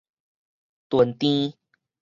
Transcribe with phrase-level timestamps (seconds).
[0.89, 1.53] 坉滇